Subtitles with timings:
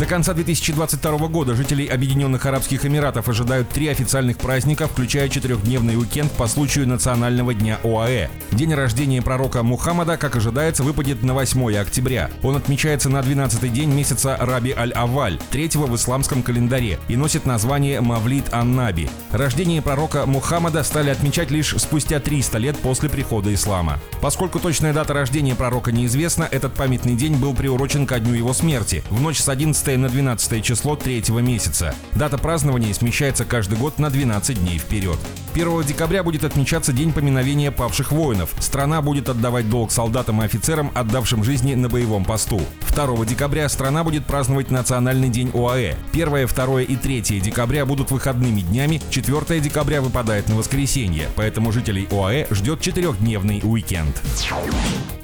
[0.00, 6.32] До конца 2022 года жителей Объединенных Арабских Эмиратов ожидают три официальных праздника, включая четырехдневный уикенд
[6.32, 8.30] по случаю Национального дня ОАЭ.
[8.52, 12.30] День рождения пророка Мухаммада, как ожидается, выпадет на 8 октября.
[12.42, 18.00] Он отмечается на 12-й день месяца Раби Аль-Аваль, третьего в исламском календаре, и носит название
[18.00, 19.10] Мавлид Ан-Наби.
[19.32, 23.98] Рождение пророка Мухаммада стали отмечать лишь спустя 300 лет после прихода ислама.
[24.22, 29.04] Поскольку точная дата рождения пророка неизвестна, этот памятный день был приурочен ко дню его смерти,
[29.10, 31.94] в ночь с 11 на 12 число третьего месяца.
[32.14, 35.18] Дата празднования смещается каждый год на 12 дней вперед.
[35.52, 38.54] 1 декабря будет отмечаться День поминовения павших воинов.
[38.58, 42.60] Страна будет отдавать долг солдатам и офицерам, отдавшим жизни на боевом посту.
[42.88, 45.96] 2 декабря страна будет праздновать Национальный день ОАЭ.
[46.12, 52.08] 1, 2 и 3 декабря будут выходными днями, 4 декабря выпадает на воскресенье, поэтому жителей
[52.10, 54.20] ОАЭ ждет четырехдневный уикенд.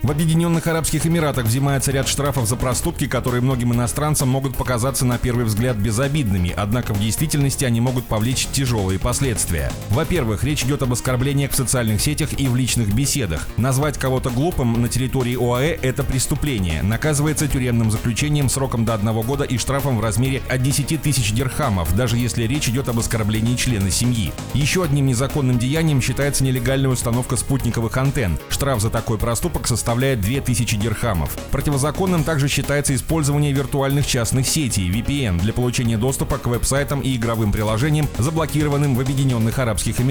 [0.02, 5.18] В Объединенных Арабских Эмиратах взимается ряд штрафов за проступки, которые многим иностранцам могут показаться на
[5.18, 9.72] первый взгляд безобидными, однако в действительности они могут повлечь тяжелые последствия.
[9.90, 13.46] Во-первых, речь идет об оскорблениях в социальных сетях и в личных беседах.
[13.58, 16.82] Назвать кого-то глупым на территории ОАЭ– это преступление.
[16.82, 21.94] Наказывается тюремным заключением сроком до одного года и штрафом в размере от 10 тысяч дирхамов,
[21.94, 24.32] даже если речь идет об оскорблении члена семьи.
[24.54, 28.38] Еще одним незаконным деянием считается нелегальная установка спутниковых антенн.
[28.48, 31.36] Штраф за такой проступок составляет 2000 дирхамов.
[31.50, 37.52] Противозаконным также считается использование виртуальных частных сетей VPN для получения доступа к веб-сайтам и игровым
[37.52, 40.05] приложениям, заблокированным в Объединенных Арабских Эмиратах.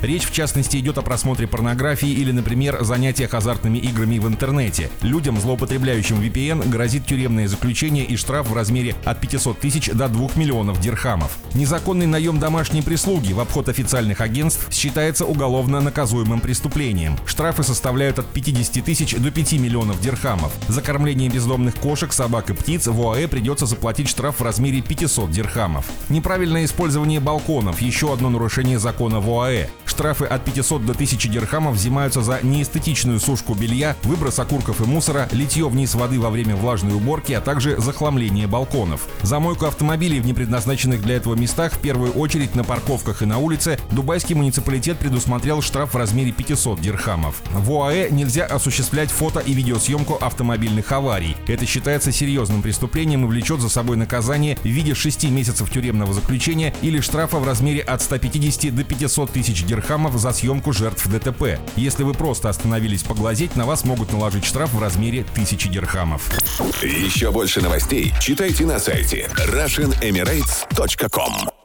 [0.00, 4.90] Речь в частности идет о просмотре порнографии или, например, занятиях азартными играми в интернете.
[5.02, 10.30] Людям, злоупотребляющим VPN, грозит тюремное заключение и штраф в размере от 500 тысяч до 2
[10.36, 11.36] миллионов дирхамов.
[11.54, 17.18] Незаконный наем домашней прислуги в обход официальных агентств считается уголовно наказуемым преступлением.
[17.26, 20.52] Штрафы составляют от 50 тысяч до 5 миллионов дирхамов.
[20.68, 25.30] За кормление бездомных кошек, собак и птиц в ОАЭ придется заплатить штраф в размере 500
[25.30, 25.86] дирхамов.
[26.08, 29.66] Неправильное использование балконов– еще одно нарушение закона в ОАЭ.
[29.96, 35.26] Штрафы от 500 до 1000 дирхамов взимаются за неэстетичную сушку белья, выброс окурков и мусора,
[35.32, 39.08] литье вниз воды во время влажной уборки, а также захламление балконов.
[39.22, 43.38] За мойку автомобилей в непредназначенных для этого местах, в первую очередь на парковках и на
[43.38, 47.40] улице, дубайский муниципалитет предусмотрел штраф в размере 500 дирхамов.
[47.52, 51.38] В ОАЭ нельзя осуществлять фото и видеосъемку автомобильных аварий.
[51.46, 56.74] Это считается серьезным преступлением и влечет за собой наказание в виде 6 месяцев тюремного заключения
[56.82, 61.60] или штрафа в размере от 150 до 500 тысяч дирхамов дирхамов за съемку жертв ДТП.
[61.76, 66.28] Если вы просто остановились поглазеть, на вас могут наложить штраф в размере 1000 дирхамов.
[66.82, 71.55] Еще больше новостей читайте на сайте RussianEmirates.com